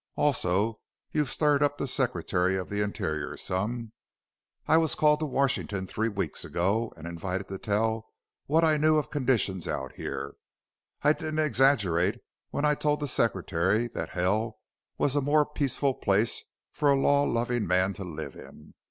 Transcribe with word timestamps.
Also, 0.15 0.79
you've 1.11 1.29
stirred 1.29 1.61
up 1.61 1.77
the 1.77 1.85
Secretary 1.85 2.57
of 2.57 2.69
the 2.69 2.81
Interior 2.81 3.37
some. 3.37 3.91
I 4.67 4.77
was 4.77 4.95
called 4.95 5.19
to 5.19 5.27
Washington 5.27 5.85
three 5.85 6.09
weeks 6.09 6.43
ago 6.43 6.91
and 6.97 7.05
invited 7.05 7.47
to 7.49 7.59
tell 7.59 8.07
what 8.47 8.63
I 8.63 8.77
knew 8.77 8.97
of 8.97 9.11
conditions 9.11 9.67
out 9.67 9.91
here. 9.97 10.33
I 11.03 11.13
didn't 11.13 11.37
exaggerate 11.37 12.19
when 12.49 12.65
I 12.65 12.73
told 12.73 12.99
the 12.99 13.07
Secretary 13.07 13.87
that 13.89 14.09
hell 14.09 14.57
was 14.97 15.15
a 15.15 15.21
more 15.21 15.45
peaceful 15.45 15.93
place 15.93 16.43
for 16.73 16.89
a 16.89 16.99
law 16.99 17.21
loving 17.21 17.67
man 17.67 17.93
to 17.93 18.03
live 18.03 18.35
in. 18.35 18.73